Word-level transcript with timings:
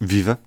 Viva! 0.00 0.38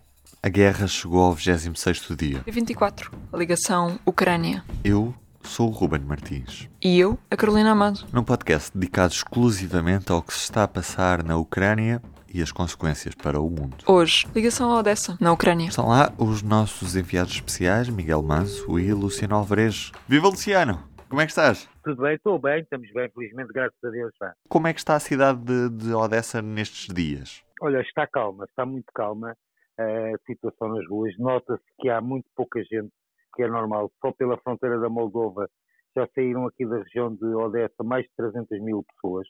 A 0.44 0.48
guerra 0.48 0.86
chegou 0.86 1.22
ao 1.24 1.36
26º 1.36 2.16
dia. 2.16 2.44
E 2.46 2.52
24. 2.52 3.12
Ligação 3.34 4.00
Ucrânia. 4.06 4.64
Eu 4.84 5.14
sou 5.44 5.70
o 5.70 5.72
Ruben 5.72 6.02
Martins. 6.02 6.70
E 6.80 7.00
eu, 7.00 7.18
a 7.32 7.36
Carolina 7.36 7.72
Amado. 7.72 8.06
Num 8.14 8.24
podcast 8.24 8.70
dedicado 8.78 9.12
exclusivamente 9.12 10.12
ao 10.12 10.22
que 10.22 10.34
se 10.34 10.42
está 10.42 10.64
a 10.64 10.68
passar 10.68 11.24
na 11.24 11.36
Ucrânia 11.36 12.00
e 12.32 12.44
as 12.44 12.52
consequências 12.52 13.16
para 13.16 13.42
o 13.42 13.50
mundo. 13.50 13.78
Hoje, 13.88 14.28
ligação 14.36 14.72
a 14.72 14.78
Odessa, 14.78 15.18
na 15.20 15.34
Ucrânia. 15.34 15.70
Estão 15.70 15.88
lá 15.88 16.14
os 16.20 16.44
nossos 16.44 16.96
enviados 16.96 17.34
especiais, 17.34 17.90
Miguel 17.90 18.22
Manso 18.22 18.78
e 18.78 18.94
Luciano 18.94 19.36
Alvarez. 19.36 19.92
Viva 20.08 20.28
Luciano! 20.28 20.88
Como 21.10 21.22
é 21.22 21.26
que 21.26 21.32
estás? 21.32 21.68
Tudo 21.84 22.04
bem, 22.04 22.14
estou 22.14 22.38
bem, 22.38 22.62
estamos 22.62 22.88
bem, 22.94 23.10
felizmente, 23.16 23.52
graças 23.52 23.84
a 23.84 23.90
Deus. 23.90 24.12
Pá. 24.20 24.32
Como 24.48 24.68
é 24.68 24.74
que 24.74 24.80
está 24.80 24.96
a 24.96 25.00
cidade 25.00 25.40
de, 25.40 25.70
de 25.70 25.92
Odessa 25.92 26.40
nestes 26.40 26.94
dias? 26.94 27.42
Olha, 27.62 27.82
está 27.82 28.08
calma, 28.08 28.46
está 28.46 28.66
muito 28.66 28.92
calma 28.94 29.36
a 29.78 30.18
situação 30.26 30.70
nas 30.70 30.88
ruas. 30.88 31.18
Nota-se 31.18 31.64
que 31.80 31.90
há 31.90 32.00
muito 32.02 32.30
pouca 32.36 32.64
gente, 32.64 32.92
que 33.36 33.44
é 33.44 33.48
normal. 33.48 33.92
Só 34.02 34.12
pela 34.12 34.38
fronteira 34.38 34.80
da 34.80 34.90
Moldova 34.90 35.50
já 35.96 36.08
saíram 36.16 36.46
aqui 36.48 36.66
da 36.66 36.78
região 36.78 37.14
de 37.14 37.26
Odessa 37.26 37.84
mais 37.84 38.06
de 38.06 38.12
300 38.16 38.62
mil 38.62 38.84
pessoas. 38.84 39.28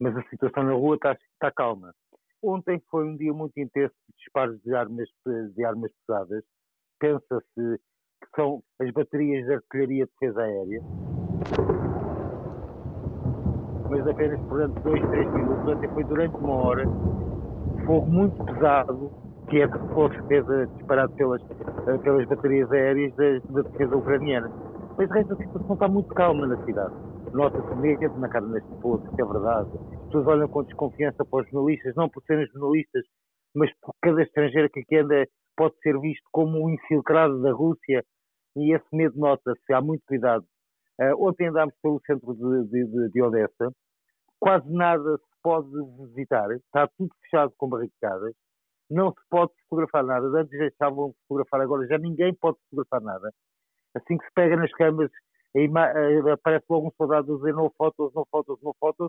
Mas 0.00 0.16
a 0.16 0.22
situação 0.30 0.64
na 0.64 0.72
rua 0.72 0.96
está, 0.96 1.12
está 1.12 1.50
calma. 1.52 1.92
Ontem 2.42 2.82
foi 2.90 3.04
um 3.04 3.16
dia 3.16 3.32
muito 3.32 3.58
intenso 3.58 3.94
de 4.08 4.16
disparos 4.16 4.60
de 4.62 4.74
armas, 4.74 5.08
de 5.54 5.64
armas 5.64 5.92
pesadas. 6.06 6.42
Pensa-se 6.98 7.44
que 7.54 8.30
são 8.34 8.62
as 8.80 8.90
baterias 8.92 9.44
de 9.46 9.54
artilharia 9.54 10.06
de 10.06 10.12
defesa 10.12 10.42
aérea. 10.42 10.82
Mas 13.90 14.06
apenas 14.06 14.40
durante 14.48 14.80
dois, 14.80 15.02
três 15.10 15.32
minutos, 15.32 15.68
ontem 15.68 15.88
foi 15.92 16.04
durante 16.04 16.36
uma 16.36 16.54
hora, 16.54 16.84
fogo 17.90 18.06
muito 18.06 18.44
pesado, 18.44 19.10
que 19.48 19.60
é 19.60 19.68
fogo 19.68 20.10
defesa 20.10 20.68
disparado 20.76 21.12
pelas, 21.14 21.42
pelas 22.04 22.28
baterias 22.28 22.70
aéreas 22.70 23.12
da, 23.16 23.62
defesa 23.62 23.96
ucraniana. 23.96 24.48
Mas 24.96 25.08
de 25.08 25.14
resto 25.14 25.32
a 25.32 25.36
situação 25.36 25.74
está 25.74 25.88
muito 25.88 26.14
calma 26.14 26.46
na 26.46 26.64
cidade. 26.64 26.94
Nota-se 27.32 27.74
medo 27.80 28.16
na 28.18 28.28
cara 28.28 28.46
das 28.46 28.62
pessoas, 28.64 29.02
isso 29.02 29.20
é 29.20 29.24
verdade. 29.24 29.70
As 29.92 30.04
pessoas 30.06 30.26
olham 30.28 30.48
com 30.48 30.62
desconfiança 30.62 31.24
para 31.24 31.40
os 31.40 31.50
jornalistas, 31.50 31.94
não 31.96 32.08
por 32.08 32.22
serem 32.22 32.46
jornalistas, 32.46 33.04
mas 33.56 33.70
por 33.80 33.92
cada 34.00 34.22
estrangeiro 34.22 34.70
que 34.70 34.80
aqui 34.80 34.96
anda 34.96 35.26
pode 35.56 35.74
ser 35.80 35.98
visto 35.98 36.22
como 36.30 36.64
um 36.64 36.70
infiltrado 36.70 37.42
da 37.42 37.52
Rússia 37.52 38.04
e 38.56 38.72
esse 38.72 38.86
medo 38.92 39.18
nota-se, 39.18 39.72
há 39.72 39.80
muito 39.80 40.04
cuidado. 40.06 40.44
Uh, 41.00 41.26
ontem 41.26 41.48
andámos 41.48 41.74
pelo 41.82 42.00
centro 42.06 42.34
de, 42.34 42.64
de, 42.68 43.10
de, 43.10 43.22
Odessa, 43.22 43.72
quase 44.38 44.70
nada 44.72 45.18
pode 45.42 45.68
visitar, 46.08 46.50
está 46.52 46.88
tudo 46.96 47.10
fechado 47.22 47.52
com 47.56 47.68
barricadas, 47.68 48.34
não 48.90 49.10
se 49.10 49.20
pode 49.28 49.52
fotografar 49.68 50.04
nada. 50.04 50.26
Antes 50.26 50.58
deixavam 50.58 51.10
de 51.10 51.16
fotografar, 51.28 51.60
agora 51.60 51.86
já 51.86 51.98
ninguém 51.98 52.34
pode 52.34 52.58
fotografar 52.68 53.00
nada. 53.00 53.32
Assim 53.94 54.18
que 54.18 54.24
se 54.24 54.32
pega 54.34 54.56
nas 54.56 54.72
câmaras, 54.72 55.10
aparece 56.32 56.64
logo 56.68 56.88
um 56.88 56.92
soldado 56.96 57.32
a 57.32 57.36
dizer 57.36 57.54
não 57.54 57.70
fotos, 57.76 58.12
não 58.14 58.24
fotos, 58.30 58.58
não 58.62 58.74
fotos, 58.78 59.08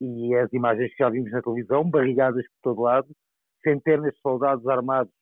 e 0.00 0.34
as 0.34 0.52
imagens 0.52 0.90
que 0.90 1.02
já 1.02 1.08
vimos 1.08 1.30
na 1.30 1.42
televisão, 1.42 1.88
barrigadas 1.88 2.44
por 2.44 2.74
todo 2.74 2.82
lado, 2.82 3.08
centenas 3.62 4.12
de 4.12 4.20
soldados 4.20 4.66
armados 4.66 5.12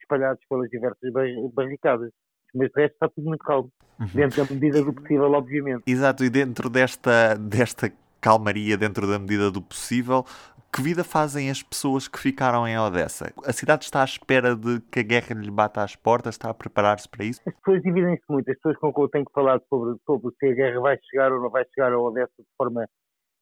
espalhados 0.00 0.42
pelas 0.48 0.68
diversas 0.70 1.12
barricadas. 1.52 2.10
Mas 2.54 2.68
de 2.70 2.80
resto 2.80 2.94
está 2.94 3.08
tudo 3.08 3.28
muito 3.28 3.44
calmo, 3.44 3.70
uhum. 4.00 4.06
dentro 4.12 4.44
da 4.44 4.54
medida 4.54 4.82
do 4.82 4.92
possível, 4.92 5.32
obviamente. 5.32 5.84
Exato, 5.86 6.24
e 6.24 6.30
dentro 6.30 6.68
desta, 6.68 7.36
desta 7.36 7.92
calmaria, 8.20 8.76
dentro 8.76 9.06
da 9.06 9.18
medida 9.18 9.50
do 9.50 9.62
possível, 9.62 10.24
que 10.72 10.80
vida 10.80 11.02
fazem 11.02 11.50
as 11.50 11.62
pessoas 11.62 12.06
que 12.06 12.18
ficaram 12.18 12.66
em 12.66 12.78
Odessa? 12.78 13.32
A 13.44 13.52
cidade 13.52 13.84
está 13.84 14.02
à 14.02 14.04
espera 14.04 14.54
de 14.54 14.80
que 14.82 15.00
a 15.00 15.02
guerra 15.02 15.34
lhe 15.34 15.50
bata 15.50 15.82
às 15.82 15.96
portas? 15.96 16.36
Está 16.36 16.48
a 16.50 16.54
preparar-se 16.54 17.08
para 17.08 17.24
isso? 17.24 17.40
As 17.44 17.54
pessoas 17.56 17.82
dividem-se 17.82 18.22
muito. 18.28 18.48
As 18.50 18.56
pessoas 18.56 18.76
com 18.78 18.92
quem 18.92 19.02
eu 19.02 19.08
tenho 19.08 19.24
que 19.24 19.32
falar 19.32 19.60
sobre, 19.68 19.98
sobre 20.06 20.32
se 20.38 20.46
a 20.46 20.54
guerra 20.54 20.80
vai 20.80 20.98
chegar 21.10 21.32
ou 21.32 21.42
não 21.42 21.50
vai 21.50 21.64
chegar 21.74 21.92
a 21.92 21.98
Odessa 21.98 22.32
de 22.38 22.48
forma 22.56 22.86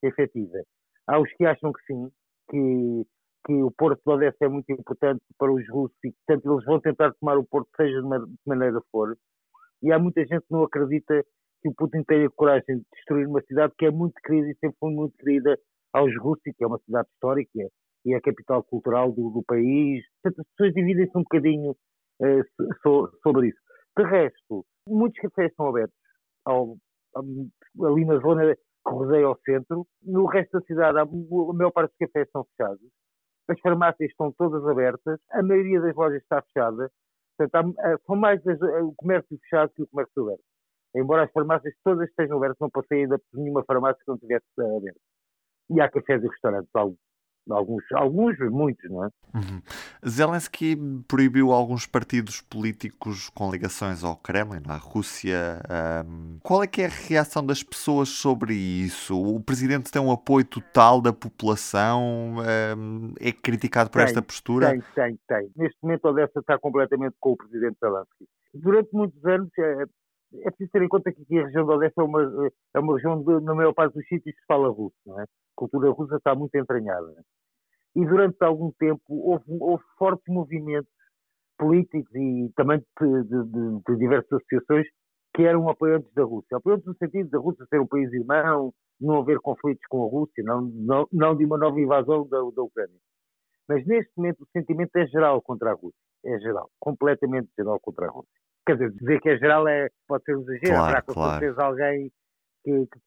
efetiva. 0.01 0.57
Há 1.07 1.19
os 1.19 1.31
que 1.33 1.45
acham 1.45 1.71
que 1.71 1.81
sim, 1.85 2.09
que, 2.49 3.05
que 3.45 3.53
o 3.61 3.71
porto 3.77 4.01
de 4.03 4.11
Odessa 4.11 4.37
é 4.41 4.47
muito 4.47 4.71
importante 4.71 5.21
para 5.37 5.51
os 5.51 5.63
russos 5.69 5.97
e, 6.03 6.11
portanto, 6.11 6.51
eles 6.51 6.65
vão 6.65 6.79
tentar 6.79 7.13
tomar 7.19 7.37
o 7.37 7.45
porto, 7.45 7.69
seja 7.77 8.01
de, 8.01 8.07
de 8.07 8.37
maneira 8.47 8.81
for. 8.91 9.15
E 9.83 9.91
há 9.91 9.99
muita 9.99 10.21
gente 10.21 10.41
que 10.41 10.51
não 10.51 10.63
acredita 10.63 11.23
que 11.61 11.69
o 11.69 11.73
Putin 11.75 12.03
tenha 12.03 12.29
coragem 12.29 12.77
de 12.77 12.85
destruir 12.93 13.27
uma 13.27 13.41
cidade 13.41 13.73
que 13.77 13.85
é 13.85 13.91
muito 13.91 14.15
querida 14.23 14.49
e 14.49 14.55
sempre 14.55 14.77
foi 14.79 14.91
muito 14.91 15.17
querida 15.17 15.57
aos 15.93 16.15
russos, 16.17 16.43
que 16.43 16.63
é 16.63 16.67
uma 16.67 16.79
cidade 16.79 17.07
histórica 17.13 17.69
e 18.05 18.13
é 18.13 18.17
a 18.17 18.21
capital 18.21 18.63
cultural 18.63 19.11
do, 19.11 19.29
do 19.29 19.43
país. 19.43 20.03
Portanto, 20.21 20.41
as 20.41 20.47
pessoas 20.55 20.73
dividem-se 20.73 21.17
um 21.17 21.23
bocadinho 21.23 21.71
uh, 21.71 22.43
so, 22.81 23.11
sobre 23.21 23.49
isso. 23.49 23.59
De 23.97 24.03
resto, 24.03 24.65
muitos 24.87 25.19
cafés 25.19 25.51
estão 25.51 25.67
abertos 25.67 25.97
ao, 26.45 26.77
ali 27.15 28.05
na 28.05 28.17
zona 28.19 28.55
que 28.55 28.61
rodeia 28.87 29.25
ao 29.25 29.39
centro. 29.41 29.85
No 30.01 30.25
resto 30.25 30.59
da 30.59 30.65
cidade, 30.65 30.99
a, 30.99 31.05
maior 31.05 31.71
parte 31.71 31.91
dos 31.91 32.07
cafés 32.07 32.27
estão 32.27 32.45
fechados. 32.45 32.89
As 33.49 33.59
farmácias 33.61 34.09
estão 34.09 34.31
todas 34.31 34.65
abertas. 34.65 35.19
A 35.31 35.43
maioria 35.43 35.81
das 35.81 35.95
lojas 35.95 36.21
está 36.21 36.41
fechada. 36.41 36.89
Portanto, 37.37 37.75
há, 37.79 37.97
são 38.05 38.15
mais 38.15 38.41
o 38.45 38.93
comércio 38.95 39.37
fechado 39.43 39.71
que 39.73 39.83
o 39.83 39.87
comércio 39.87 40.23
aberto. 40.23 40.48
Embora 40.95 41.23
as 41.23 41.31
farmácias 41.31 41.73
todas 41.83 42.09
estejam 42.09 42.37
abertas, 42.37 42.57
não 42.59 42.69
passei 42.69 43.03
ainda 43.03 43.19
por 43.19 43.39
nenhuma 43.39 43.63
farmácia 43.63 43.99
que 44.03 44.07
não 44.07 44.15
estivesse 44.15 44.45
aberta 44.57 44.99
e 45.69 45.79
há 45.79 45.89
cafés 45.89 46.23
e 46.23 46.27
restaurantes, 46.27 46.69
alguns, 46.75 47.83
alguns, 47.93 48.37
muitos, 48.51 48.89
não 48.89 49.05
é? 49.05 49.09
Uhum. 49.33 49.61
Zelensky 50.07 50.75
proibiu 51.07 51.51
alguns 51.51 51.85
partidos 51.85 52.41
políticos 52.41 53.29
com 53.29 53.51
ligações 53.51 54.03
ao 54.03 54.15
Kremlin, 54.17 54.61
à 54.67 54.75
Rússia. 54.75 55.61
Um, 56.05 56.37
qual 56.43 56.63
é 56.63 56.67
que 56.67 56.81
é 56.81 56.85
a 56.85 56.89
reação 56.89 57.45
das 57.45 57.63
pessoas 57.63 58.09
sobre 58.09 58.53
isso? 58.53 59.19
O 59.19 59.39
presidente 59.39 59.91
tem 59.91 60.01
um 60.01 60.11
apoio 60.11 60.45
total 60.45 61.01
da 61.01 61.13
população? 61.13 62.37
Um, 62.77 63.13
é 63.19 63.31
criticado 63.31 63.89
por 63.89 63.99
tem, 63.99 64.05
esta 64.05 64.21
postura? 64.21 64.69
Tem, 64.69 64.81
tem, 64.93 65.19
tem. 65.27 65.51
Neste 65.55 65.77
momento, 65.81 66.05
Odessa 66.05 66.39
está 66.39 66.57
completamente 66.57 67.15
com 67.19 67.31
o 67.31 67.37
presidente 67.37 67.77
Zelensky. 67.79 68.27
Durante 68.53 68.89
muitos 68.93 69.23
anos, 69.25 69.49
eh, 69.59 69.85
é 70.33 70.49
preciso 70.51 70.71
ter 70.71 70.81
em 70.83 70.87
conta 70.87 71.11
que 71.11 71.21
aqui 71.21 71.39
a 71.39 71.45
região 71.45 71.65
de 71.65 71.71
Odessa 71.71 72.01
é 72.01 72.03
uma, 72.03 72.49
é 72.75 72.79
uma 72.79 72.95
região, 72.95 73.21
de, 73.21 73.39
na 73.43 73.55
maior 73.55 73.73
parte 73.73 73.93
dos 73.93 74.07
sítios, 74.07 74.35
se 74.35 74.45
fala 74.47 74.69
russo, 74.69 74.95
é? 75.19 75.23
A 75.23 75.27
cultura 75.55 75.89
russa 75.89 76.17
está 76.17 76.35
muito 76.35 76.55
entranhada. 76.55 77.13
E 77.95 78.05
durante 78.05 78.37
algum 78.41 78.71
tempo 78.73 79.01
houve, 79.09 79.43
houve 79.59 79.83
fortes 79.97 80.23
movimentos 80.27 80.91
políticos 81.57 82.13
e 82.15 82.51
também 82.55 82.79
de, 82.79 83.23
de, 83.23 83.81
de, 83.85 83.97
diversas 83.97 84.31
associações 84.31 84.87
que 85.35 85.43
eram 85.43 85.67
apoiantes 85.67 86.13
da 86.13 86.23
Rússia. 86.23 86.57
Apoiantes 86.57 86.85
no 86.85 86.95
sentido 86.95 87.29
da 87.29 87.39
Rússia 87.39 87.65
ser 87.69 87.81
um 87.81 87.87
país 87.87 88.11
irmão, 88.13 88.73
não 89.01 89.19
haver 89.19 89.39
conflitos 89.39 89.85
com 89.89 90.05
a 90.05 90.09
Rússia, 90.09 90.43
não, 90.43 90.61
não, 90.61 91.07
não 91.11 91.35
de 91.35 91.45
uma 91.45 91.57
nova 91.57 91.79
invasão 91.79 92.27
da, 92.27 92.37
da 92.37 92.61
Ucrânia. 92.61 92.99
Mas 93.67 93.85
neste 93.85 94.11
momento 94.15 94.43
o 94.43 94.47
sentimento 94.51 94.95
é 94.95 95.07
geral 95.07 95.41
contra 95.41 95.71
a 95.71 95.73
Rússia. 95.73 95.99
É 96.23 96.37
geral, 96.39 96.69
completamente 96.79 97.49
geral 97.57 97.79
contra 97.79 98.05
a 98.05 98.09
Rússia 98.09 98.39
quer 98.69 98.75
dizer, 98.75 98.91
dizer 98.99 99.21
que 99.21 99.29
é 99.29 99.37
geral 99.37 99.67
é, 99.67 99.89
pode 100.07 100.23
ser 100.25 100.37
um 100.37 100.41
exagero, 100.41 100.67
claro, 100.67 100.83
haverá 100.83 101.01
com 101.01 101.13
claro. 101.13 101.61
alguém 101.61 102.11
que, 102.63 102.87
que 102.87 102.99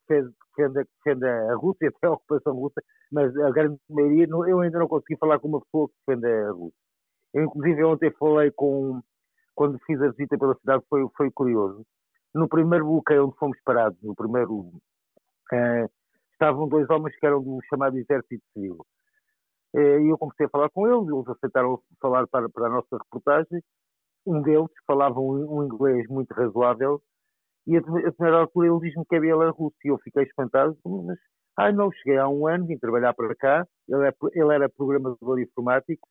defende, 0.57 0.87
defenda 0.97 1.51
a 1.51 1.55
Rússia, 1.55 1.87
até 1.95 2.07
a 2.07 2.11
ocupação 2.11 2.53
russa, 2.53 2.81
mas 3.11 3.35
a 3.37 3.51
grande 3.51 3.79
maioria, 3.89 4.27
eu 4.29 4.59
ainda 4.59 4.79
não 4.79 4.87
consegui 4.87 5.17
falar 5.17 5.39
com 5.39 5.47
uma 5.47 5.61
pessoa 5.61 5.87
que 5.87 5.95
defenda 6.05 6.27
a 6.27 6.51
Rússia. 6.51 6.77
Eu, 7.33 7.43
inclusive, 7.45 7.83
ontem 7.83 8.11
falei 8.19 8.51
com, 8.51 9.01
quando 9.55 9.79
fiz 9.85 10.01
a 10.01 10.09
visita 10.09 10.37
pela 10.37 10.55
cidade, 10.55 10.83
foi, 10.89 11.07
foi 11.15 11.31
curioso. 11.31 11.85
No 12.35 12.47
primeiro 12.47 12.85
bloqueio 12.85 13.27
onde 13.27 13.37
fomos 13.37 13.57
parados, 13.63 13.97
no 14.01 14.15
primeiro, 14.15 14.71
eh, 15.51 15.87
estavam 16.31 16.67
dois 16.67 16.89
homens 16.89 17.15
que 17.17 17.25
eram 17.25 17.41
do 17.41 17.59
chamado 17.69 17.97
Exército 17.97 18.43
Civil. 18.53 18.85
Eh, 19.75 20.01
e 20.01 20.09
eu 20.09 20.17
comecei 20.17 20.45
a 20.45 20.49
falar 20.49 20.69
com 20.69 20.87
eles, 20.87 21.07
eles 21.07 21.27
aceitaram 21.27 21.79
falar 22.01 22.27
para, 22.27 22.49
para 22.49 22.67
a 22.67 22.69
nossa 22.69 22.97
reportagem, 22.97 23.63
um 24.25 24.41
deles 24.41 24.69
falava 24.87 25.19
um, 25.19 25.59
um 25.59 25.63
inglês 25.65 26.07
muito 26.07 26.33
razoável 26.33 27.01
e 27.65 27.77
a, 27.77 27.81
a 27.81 28.39
altura 28.39 28.67
ele 28.67 28.79
diz-me 28.79 29.05
que 29.05 29.15
ele 29.15 29.29
era 29.29 29.51
russo 29.51 29.75
e 29.85 29.87
eu 29.89 29.97
fiquei 29.99 30.23
espantado, 30.23 30.77
mas 30.85 31.17
ah 31.57 31.71
não, 31.71 31.91
cheguei 31.91 32.17
há 32.17 32.27
um 32.27 32.47
ano, 32.47 32.65
vim 32.65 32.77
trabalhar 32.77 33.13
para 33.13 33.35
cá, 33.35 33.67
ele, 33.87 34.07
é, 34.07 34.13
ele 34.33 34.53
era 34.53 34.69
programador 34.69 35.39
informático. 35.39 36.07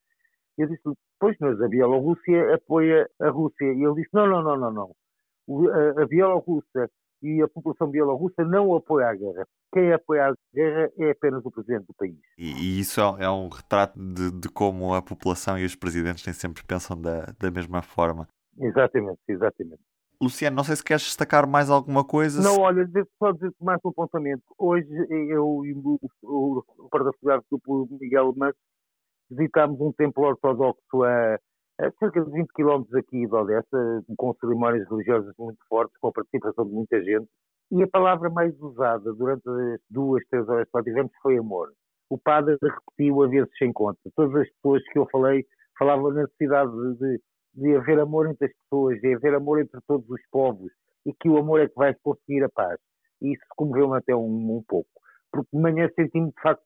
Eu 0.56 0.68
disse 0.68 0.82
pois 1.18 1.36
mas 1.40 1.60
a 1.60 1.68
Bielorrússia 1.68 2.54
apoia 2.54 3.08
a 3.20 3.28
Rússia. 3.30 3.72
E 3.72 3.82
ele 3.82 3.94
disse 3.94 4.10
não, 4.12 4.26
não, 4.26 4.42
não, 4.42 4.56
não, 4.56 4.72
não. 4.72 5.70
A, 5.70 6.02
a 6.02 6.06
Bielorrússia 6.06 6.88
e 7.22 7.40
a 7.40 7.48
população 7.48 7.88
bielorrussa 7.88 8.44
não 8.44 8.74
apoia 8.74 9.08
a 9.08 9.14
guerra. 9.14 9.46
Quem 9.72 9.92
apoia 9.92 10.28
a 10.28 10.34
guerra 10.54 10.90
é 10.98 11.10
apenas 11.10 11.44
o 11.44 11.50
presidente 11.50 11.86
do 11.86 11.94
país. 11.94 12.18
E, 12.36 12.52
e 12.52 12.80
isso 12.80 13.00
é, 13.00 13.24
é 13.24 13.30
um 13.30 13.48
retrato 13.48 13.98
de, 13.98 14.30
de, 14.32 14.48
como 14.48 14.94
a 14.94 15.00
população 15.00 15.58
e 15.58 15.64
os 15.64 15.74
presidentes 15.74 16.26
nem 16.26 16.34
sempre 16.34 16.64
pensam 16.64 17.00
da, 17.00 17.32
da 17.38 17.50
mesma 17.50 17.82
forma. 17.82 18.28
Exatamente, 18.58 19.20
exatamente. 19.28 19.80
Luciano, 20.20 20.56
não 20.56 20.64
sei 20.64 20.76
se 20.76 20.84
queres 20.84 21.02
destacar 21.02 21.48
mais 21.48 21.68
alguma 21.68 22.04
coisa. 22.04 22.40
Não, 22.40 22.60
olha, 22.60 22.88
só 23.18 23.32
dizer 23.32 23.52
mais 23.60 23.80
um 23.84 23.88
apontamento. 23.88 24.42
Hoje 24.56 24.88
eu 25.10 25.64
e 25.64 25.72
o, 25.74 25.98
o, 26.22 26.64
o 26.88 27.86
do 27.86 27.98
Miguel 28.00 28.32
Mas 28.36 28.54
visitámos 29.28 29.80
um 29.80 29.92
templo 29.92 30.24
ortodoxo 30.24 31.02
a 31.02 31.38
cerca 31.98 32.24
de 32.24 32.30
20 32.30 32.48
quilómetros 32.54 32.94
aqui 32.94 33.26
de 33.26 33.34
Odessa, 33.34 34.04
com 34.16 34.34
cerimónias 34.34 34.88
religiosas 34.88 35.34
muito 35.38 35.58
fortes, 35.68 35.96
com 35.98 36.08
a 36.08 36.12
participação 36.12 36.64
de 36.66 36.72
muita 36.72 37.02
gente. 37.02 37.26
E 37.70 37.82
a 37.82 37.88
palavra 37.88 38.30
mais 38.30 38.54
usada 38.60 39.12
durante 39.14 39.48
as 39.48 39.80
duas, 39.90 40.22
três 40.28 40.48
horas 40.48 40.68
que 40.68 40.76
lá 40.76 40.82
tivemos 40.82 41.12
foi 41.22 41.38
amor. 41.38 41.72
O 42.10 42.18
padre 42.18 42.56
repetiu 42.62 43.22
a 43.22 43.28
vezes 43.28 43.50
sem 43.58 43.72
conta. 43.72 43.98
Todas 44.14 44.42
as 44.42 44.50
pessoas 44.50 44.82
que 44.92 44.98
eu 44.98 45.08
falei 45.10 45.46
falavam 45.78 46.12
da 46.12 46.22
necessidade 46.22 46.70
de, 46.98 47.20
de 47.54 47.76
haver 47.76 47.98
amor 47.98 48.28
entre 48.28 48.46
as 48.46 48.52
pessoas, 48.52 49.00
de 49.00 49.14
haver 49.14 49.34
amor 49.34 49.60
entre 49.60 49.80
todos 49.88 50.08
os 50.10 50.20
povos 50.30 50.70
e 51.06 51.12
que 51.14 51.28
o 51.28 51.38
amor 51.38 51.60
é 51.60 51.68
que 51.68 51.74
vai 51.74 51.94
conseguir 52.02 52.44
a 52.44 52.48
paz. 52.50 52.78
E 53.20 53.32
isso 53.32 53.42
comoveu-me 53.56 53.96
até 53.96 54.14
um, 54.14 54.56
um 54.56 54.62
pouco. 54.68 54.90
Porque 55.32 55.48
de 55.52 55.62
manhã 55.62 55.88
senti-me, 55.96 56.28
de 56.28 56.40
facto, 56.42 56.62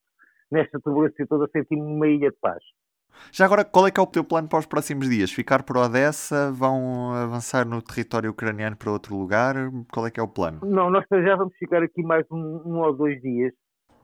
nesta 0.51 0.81
turbulência 0.81 1.27
toda, 1.27 1.49
senti-me 1.53 1.81
numa 1.81 2.09
ilha 2.09 2.31
de 2.31 2.37
paz. 2.41 2.63
Já 3.33 3.45
agora, 3.45 3.65
qual 3.65 3.87
é 3.87 3.91
que 3.91 4.01
é 4.01 4.03
o 4.03 4.07
teu 4.07 4.25
plano 4.25 4.49
para 4.49 4.59
os 4.59 4.67
próximos 4.67 5.09
dias? 5.09 5.31
Ficar 5.31 5.63
por 5.63 5.77
Odessa? 5.77 6.51
Vão 6.53 7.13
avançar 7.13 7.67
no 7.67 7.83
território 7.83 8.31
ucraniano 8.31 8.77
para 8.77 8.91
outro 8.91 9.17
lugar? 9.17 9.55
Qual 9.93 10.07
é 10.07 10.11
que 10.11 10.21
é 10.21 10.23
o 10.23 10.29
plano? 10.29 10.61
Não, 10.63 10.91
nós 10.91 11.05
já 11.11 11.37
vamos 11.37 11.57
ficar 11.57 11.83
aqui 11.83 12.03
mais 12.03 12.27
um, 12.31 12.63
um 12.65 12.79
ou 12.81 12.93
dois 12.97 13.21
dias. 13.21 13.53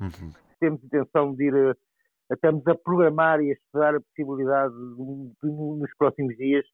Uhum. 0.01 0.31
Temos 0.61 0.83
intenção 0.85 1.35
de 1.35 1.45
ir, 1.45 1.55
a, 1.55 2.35
estamos 2.35 2.67
a 2.67 2.75
programar 2.75 3.41
e 3.41 3.51
a 3.51 3.55
estudar 3.55 3.95
a 3.95 4.01
possibilidade 4.01 4.75
de, 4.75 5.33
de, 5.43 5.51
nos 5.51 5.91
próximos 5.97 6.37
dias 6.37 6.65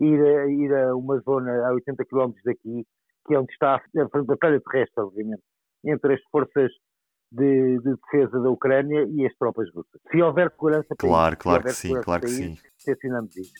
ir 0.00 0.20
a, 0.20 0.46
ir 0.46 0.74
a 0.74 0.96
uma 0.96 1.18
zona 1.20 1.66
a 1.66 1.72
80 1.72 2.04
km 2.04 2.32
daqui, 2.44 2.86
que 3.26 3.34
é 3.34 3.38
onde 3.38 3.52
está 3.52 3.76
a 3.76 4.22
batalha 4.22 4.60
terrestre, 4.60 5.02
obviamente, 5.02 5.42
entre 5.84 6.14
as 6.14 6.20
forças 6.30 6.72
de, 7.34 7.78
de, 7.80 7.96
defesa 7.96 8.40
da 8.40 8.50
Ucrânia 8.50 9.06
e 9.10 9.26
as 9.26 9.34
tropas 9.36 9.68
russas. 9.74 10.00
Se 10.10 10.22
houver 10.22 10.50
segurança 10.50 10.94
para 10.96 11.08
Claro, 11.08 11.34
isso, 11.34 11.42
claro 11.42 11.62
que 11.62 11.72
sim, 11.72 12.00
claro 12.00 12.22
que 12.22 12.28
sim. 12.28 12.58
Assinamos 12.88 13.36
isso. 13.36 13.52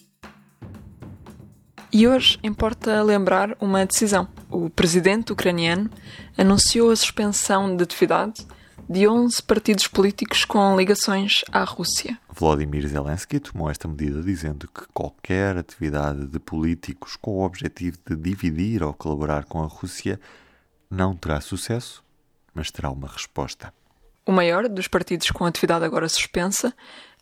E 1.92 2.08
hoje 2.08 2.38
importa 2.42 3.02
lembrar 3.02 3.56
uma 3.60 3.86
decisão. 3.86 4.28
O 4.50 4.68
presidente 4.68 5.32
ucraniano 5.32 5.88
anunciou 6.36 6.90
a 6.90 6.96
suspensão 6.96 7.76
de 7.76 7.84
atividade 7.84 8.46
de 8.88 9.08
11 9.08 9.42
partidos 9.42 9.88
políticos 9.88 10.44
com 10.44 10.76
ligações 10.76 11.42
à 11.50 11.64
Rússia. 11.64 12.18
Volodymyr 12.28 12.86
Zelensky 12.86 13.40
tomou 13.40 13.70
esta 13.70 13.88
medida 13.88 14.20
dizendo 14.22 14.68
que 14.68 14.86
qualquer 14.92 15.56
atividade 15.56 16.26
de 16.26 16.38
políticos 16.38 17.16
com 17.16 17.38
o 17.38 17.44
objetivo 17.44 17.96
de 18.04 18.16
dividir 18.16 18.82
ou 18.82 18.92
colaborar 18.92 19.44
com 19.44 19.62
a 19.62 19.66
Rússia 19.66 20.20
não 20.90 21.16
terá 21.16 21.40
sucesso 21.40 22.03
mas 22.54 22.70
terá 22.70 22.90
uma 22.90 23.08
resposta. 23.08 23.72
O 24.26 24.32
maior 24.32 24.68
dos 24.68 24.88
partidos 24.88 25.30
com 25.30 25.44
atividade 25.44 25.84
agora 25.84 26.08
suspensa 26.08 26.74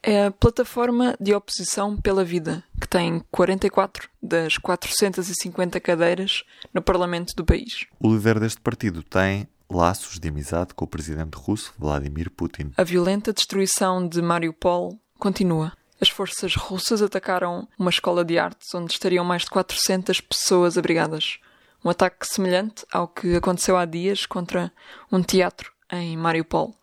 é 0.03 0.27
a 0.27 0.31
Plataforma 0.31 1.17
de 1.21 1.35
Oposição 1.35 1.97
pela 1.97 2.25
Vida, 2.25 2.63
que 2.81 2.89
tem 2.89 3.23
44 3.31 4.09
das 4.23 4.59
450 4.59 5.81
cadeiras 5.81 6.45
no 6.73 6.83
Parlamento 6.83 7.35
do 7.35 7.45
país. 7.45 7.87
O 8.01 8.13
líder 8.13 8.41
deste 8.41 8.61
partido 8.61 9.03
tem 9.03 9.49
laços 9.71 10.19
de 10.19 10.29
amizade 10.29 10.75
com 10.75 10.85
o 10.85 10.89
presidente 10.89 11.35
russo 11.35 11.73
Vladimir 11.79 12.31
Putin. 12.31 12.73
A 12.77 12.85
violenta 12.85 13.33
destruição 13.33 14.07
de 14.07 14.21
Mariupol 14.21 14.99
continua. 15.19 15.73
As 16.01 16.09
forças 16.09 16.57
russas 16.57 17.01
atacaram 17.01 17.69
uma 17.79 17.91
escola 17.91 18.25
de 18.25 18.39
artes 18.39 18.75
onde 18.75 18.93
estariam 18.93 19.25
mais 19.25 19.43
de 19.43 19.51
400 19.51 20.21
pessoas 20.21 20.77
abrigadas. 20.77 21.39
Um 21.85 21.91
ataque 21.91 22.27
semelhante 22.27 22.87
ao 22.93 23.09
que 23.09 23.35
aconteceu 23.37 23.77
há 23.77 23.85
dias 23.85 24.25
contra 24.25 24.73
um 25.11 25.23
teatro 25.23 25.73
em 25.91 26.17
Mariupol. 26.17 26.75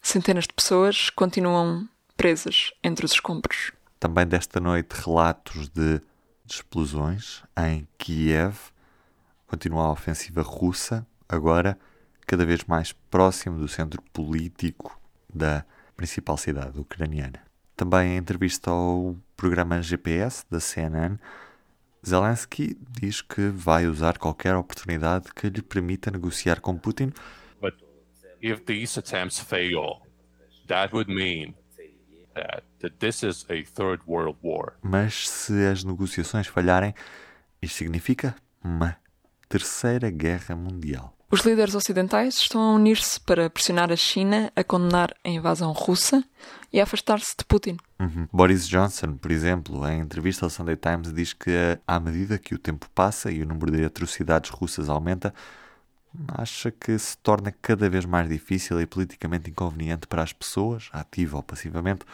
Centenas 0.00 0.44
de 0.44 0.54
pessoas 0.54 1.10
continuam 1.10 1.88
presas 2.16 2.72
entre 2.82 3.04
os 3.04 3.12
escombros. 3.12 3.72
Também 4.00 4.26
desta 4.26 4.58
noite 4.58 4.92
relatos 4.94 5.68
de, 5.68 6.00
explosões 6.48 7.42
em 7.58 7.86
Kiev. 7.98 8.56
Continua 9.46 9.86
a 9.86 9.92
ofensiva 9.92 10.42
russa, 10.42 11.06
agora 11.28 11.78
cada 12.26 12.44
vez 12.44 12.64
mais 12.64 12.92
próximo 12.92 13.58
do 13.58 13.68
centro 13.68 14.02
político 14.12 14.98
da 15.32 15.64
principal 15.96 16.36
cidade 16.36 16.78
ucraniana. 16.78 17.40
Também 17.76 18.14
em 18.14 18.16
entrevista 18.16 18.70
ao 18.70 19.16
programa 19.36 19.82
GPS 19.82 20.44
da 20.50 20.60
CNN, 20.60 21.18
Zelensky 22.06 22.78
diz 22.88 23.20
que 23.20 23.48
vai 23.48 23.86
usar 23.86 24.16
qualquer 24.16 24.54
oportunidade 24.54 25.34
que 25.34 25.48
lhe 25.48 25.60
permita 25.60 26.08
negociar 26.08 26.60
com 26.60 26.78
Putin. 26.78 27.12
But 27.60 27.74
if 28.40 28.60
these 28.64 28.96
attempts 28.96 29.40
fail, 29.40 30.02
that 30.68 30.94
would 30.94 31.10
mean 31.10 31.54
that, 32.34 32.62
that 32.80 32.96
this 33.00 33.24
is 33.24 33.44
a 33.50 33.64
third 33.64 34.02
world 34.06 34.38
war. 34.40 34.74
Mas 34.82 35.28
se 35.28 35.66
as 35.66 35.82
negociações 35.82 36.46
falharem, 36.46 36.94
isso 37.60 37.74
significa 37.78 38.36
uma 38.62 38.96
terceira 39.48 40.08
guerra 40.08 40.54
mundial. 40.54 41.15
Os 41.28 41.40
líderes 41.40 41.74
ocidentais 41.74 42.36
estão 42.36 42.60
a 42.60 42.74
unir-se 42.74 43.20
para 43.20 43.50
pressionar 43.50 43.90
a 43.90 43.96
China 43.96 44.52
a 44.54 44.62
condenar 44.62 45.12
a 45.24 45.28
invasão 45.28 45.72
russa 45.72 46.22
e 46.72 46.78
a 46.78 46.84
afastar-se 46.84 47.34
de 47.36 47.44
Putin. 47.44 47.76
Uhum. 47.98 48.28
Boris 48.32 48.68
Johnson, 48.68 49.16
por 49.16 49.32
exemplo, 49.32 49.84
em 49.88 50.00
entrevista 50.00 50.46
ao 50.46 50.50
Sunday 50.50 50.76
Times, 50.76 51.12
diz 51.12 51.32
que 51.32 51.50
à 51.84 51.98
medida 51.98 52.38
que 52.38 52.54
o 52.54 52.58
tempo 52.58 52.88
passa 52.94 53.32
e 53.32 53.42
o 53.42 53.46
número 53.46 53.72
de 53.72 53.84
atrocidades 53.84 54.50
russas 54.50 54.88
aumenta, 54.88 55.34
acha 56.28 56.70
que 56.70 56.96
se 56.96 57.18
torna 57.18 57.50
cada 57.50 57.90
vez 57.90 58.04
mais 58.04 58.28
difícil 58.28 58.80
e 58.80 58.86
politicamente 58.86 59.50
inconveniente 59.50 60.06
para 60.06 60.22
as 60.22 60.32
pessoas, 60.32 60.88
ativa 60.92 61.38
ou 61.38 61.42
passivamente, 61.42 62.04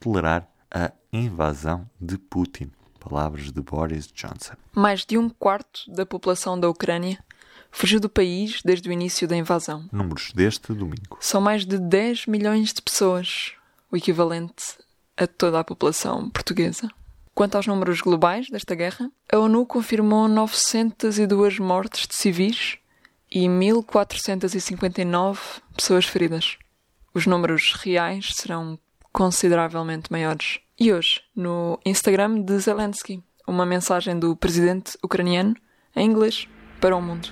tolerar 0.00 0.48
a 0.70 0.90
invasão 1.12 1.88
de 2.00 2.16
Putin. 2.16 2.70
Palavras 2.98 3.52
de 3.52 3.60
Boris 3.60 4.06
Johnson. 4.06 4.54
Mais 4.72 5.04
de 5.04 5.18
um 5.18 5.28
quarto 5.28 5.82
da 5.88 6.06
população 6.06 6.58
da 6.58 6.70
Ucrânia 6.70 7.22
fugiu 7.74 7.98
do 7.98 8.08
país 8.08 8.60
desde 8.64 8.88
o 8.88 8.92
início 8.92 9.26
da 9.26 9.36
invasão. 9.36 9.86
Números 9.92 10.32
deste 10.32 10.72
domingo. 10.72 11.18
São 11.20 11.40
mais 11.40 11.66
de 11.66 11.76
10 11.76 12.26
milhões 12.26 12.72
de 12.72 12.80
pessoas, 12.80 13.52
o 13.90 13.96
equivalente 13.96 14.78
a 15.16 15.26
toda 15.26 15.60
a 15.60 15.64
população 15.64 16.30
portuguesa. 16.30 16.88
Quanto 17.34 17.56
aos 17.56 17.66
números 17.66 18.00
globais 18.00 18.48
desta 18.48 18.76
guerra, 18.76 19.10
a 19.30 19.38
ONU 19.38 19.66
confirmou 19.66 20.28
902 20.28 21.58
mortes 21.58 22.06
de 22.06 22.14
civis 22.16 22.78
e 23.30 23.48
1459 23.48 25.40
pessoas 25.76 26.04
feridas. 26.04 26.56
Os 27.12 27.26
números 27.26 27.72
reais 27.74 28.30
serão 28.34 28.78
consideravelmente 29.12 30.12
maiores. 30.12 30.60
E 30.78 30.92
hoje, 30.92 31.22
no 31.34 31.78
Instagram 31.84 32.40
de 32.40 32.56
Zelensky, 32.58 33.22
uma 33.46 33.66
mensagem 33.66 34.18
do 34.18 34.36
presidente 34.36 34.96
ucraniano 35.02 35.56
em 35.96 36.08
inglês 36.08 36.48
para 36.84 36.94
o 36.94 37.00
mundo. 37.00 37.30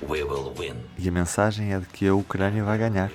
E 0.96 1.06
a 1.10 1.12
mensagem 1.12 1.74
é 1.74 1.78
de 1.78 1.84
que 1.84 2.08
a 2.08 2.14
Ucrânia 2.14 2.64
vai 2.64 2.78
ganhar 2.78 3.10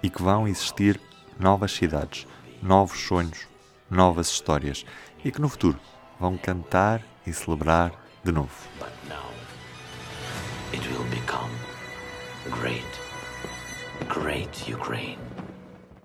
e 0.00 0.08
que 0.08 0.22
vão 0.22 0.46
existir 0.46 1.00
novas 1.40 1.72
cidades, 1.72 2.24
novos 2.62 3.00
sonhos, 3.00 3.48
novas 3.90 4.28
histórias 4.28 4.86
e 5.24 5.32
que 5.32 5.40
no 5.40 5.48
futuro 5.48 5.76
vão 6.20 6.38
cantar 6.38 7.02
e 7.26 7.32
celebrar 7.32 7.90
de 8.22 8.30
novo. 8.30 8.54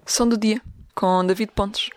Som 0.07 0.27
do 0.27 0.37
dia 0.39 0.59
com 0.95 1.23
David 1.23 1.51
Pontes. 1.51 1.91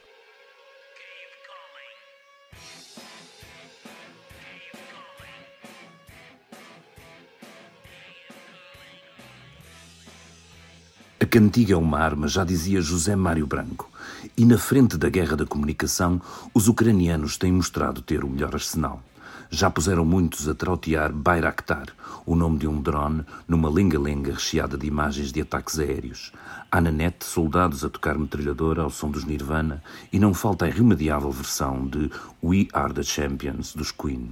Cantiga 11.26 11.74
é 11.74 11.76
uma 11.76 11.98
arma, 11.98 12.26
já 12.26 12.44
dizia 12.44 12.80
José 12.80 13.14
Mário 13.14 13.46
Branco. 13.46 13.90
E 14.36 14.44
na 14.44 14.56
frente 14.56 14.96
da 14.96 15.08
guerra 15.08 15.36
da 15.36 15.44
comunicação, 15.44 16.20
os 16.54 16.66
ucranianos 16.66 17.36
têm 17.36 17.52
mostrado 17.52 18.00
ter 18.00 18.24
o 18.24 18.28
melhor 18.28 18.54
arsenal. 18.54 19.02
Já 19.50 19.68
puseram 19.68 20.04
muitos 20.04 20.48
a 20.48 20.54
trautear 20.54 21.12
Bayraktar, 21.12 21.88
o 22.24 22.36
nome 22.36 22.58
de 22.58 22.68
um 22.68 22.80
drone, 22.80 23.24
numa 23.48 23.68
lenga-lenga 23.68 24.32
recheada 24.32 24.78
de 24.78 24.86
imagens 24.86 25.32
de 25.32 25.40
ataques 25.40 25.78
aéreos. 25.78 26.32
Há 26.70 26.80
na 26.80 26.92
net 26.92 27.24
soldados 27.24 27.84
a 27.84 27.90
tocar 27.90 28.16
metralhadora 28.16 28.82
ao 28.82 28.90
som 28.90 29.10
dos 29.10 29.24
Nirvana 29.24 29.82
e 30.12 30.20
não 30.20 30.32
falta 30.32 30.64
a 30.64 30.68
irremediável 30.68 31.32
versão 31.32 31.84
de 31.86 32.10
We 32.42 32.68
Are 32.72 32.94
the 32.94 33.02
Champions 33.02 33.74
dos 33.74 33.90
Queen. 33.90 34.30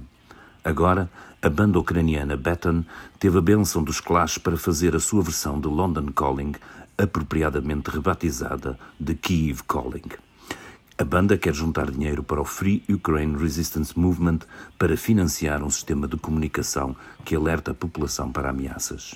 Agora, 0.63 1.09
a 1.41 1.49
banda 1.49 1.79
ucraniana 1.79 2.35
Baton 2.35 2.83
teve 3.17 3.37
a 3.37 3.41
benção 3.41 3.83
dos 3.83 3.99
Clash 3.99 4.37
para 4.37 4.57
fazer 4.57 4.95
a 4.95 4.99
sua 4.99 5.21
versão 5.21 5.59
de 5.59 5.67
London 5.67 6.07
Calling, 6.13 6.53
apropriadamente 6.99 7.89
rebatizada 7.89 8.77
de 8.99 9.15
Kiev 9.15 9.63
Calling. 9.63 10.09
A 10.97 11.05
banda 11.05 11.37
quer 11.37 11.53
juntar 11.53 11.89
dinheiro 11.89 12.21
para 12.21 12.41
o 12.41 12.45
Free 12.45 12.83
Ukraine 12.89 13.37
Resistance 13.37 13.97
Movement 13.97 14.39
para 14.77 14.97
financiar 14.97 15.63
um 15.63 15.69
sistema 15.69 16.09
de 16.09 16.17
comunicação 16.17 16.93
que 17.23 17.33
alerta 17.33 17.71
a 17.71 17.73
população 17.73 18.29
para 18.33 18.49
ameaças. 18.49 19.15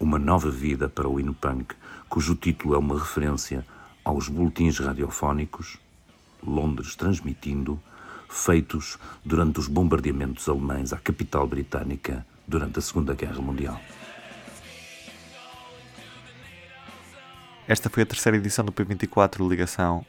Uma 0.00 0.18
nova 0.18 0.50
vida 0.50 0.88
para 0.88 1.06
o 1.06 1.20
hino 1.20 1.34
punk, 1.34 1.74
cujo 2.08 2.34
título 2.34 2.74
é 2.74 2.78
uma 2.78 2.98
referência 2.98 3.66
aos 4.02 4.30
boletins 4.30 4.78
radiofónicos, 4.78 5.76
Londres 6.42 6.96
transmitindo, 6.96 7.78
feitos 8.30 8.96
durante 9.22 9.60
os 9.60 9.68
bombardeamentos 9.68 10.48
alemães 10.48 10.90
à 10.94 10.96
capital 10.96 11.46
britânica 11.46 12.26
durante 12.48 12.78
a 12.78 12.82
Segunda 12.82 13.12
Guerra 13.12 13.42
Mundial. 13.42 13.78
Esta 17.70 17.88
foi 17.88 18.02
a 18.02 18.06
terceira 18.06 18.36
edição 18.36 18.64
do 18.64 18.72
P24 18.72 19.48
Ligação 19.48 20.04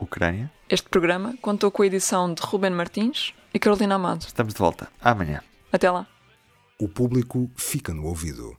Ucrânia. 0.00 0.50
Este 0.70 0.88
programa 0.88 1.36
contou 1.42 1.70
com 1.70 1.82
a 1.82 1.86
edição 1.86 2.32
de 2.32 2.40
Ruben 2.40 2.70
Martins 2.70 3.34
e 3.52 3.58
Carolina 3.58 3.96
Amado. 3.96 4.22
Estamos 4.22 4.54
de 4.54 4.58
volta 4.58 4.88
amanhã. 5.02 5.42
Até 5.70 5.90
lá. 5.90 6.06
O 6.80 6.88
público 6.88 7.50
fica 7.56 7.92
no 7.92 8.06
ouvido. 8.06 8.56